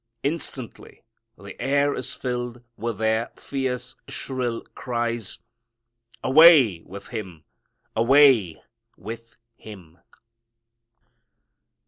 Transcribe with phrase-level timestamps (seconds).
[0.23, 1.03] Instantly
[1.37, 5.37] the air is filled with their fierce shrill cries,
[6.23, 7.43] "Away with Him:
[7.95, 8.63] Away
[8.97, 9.99] with Him."